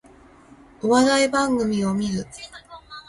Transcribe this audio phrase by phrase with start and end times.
[0.81, 2.25] お笑い番組を観る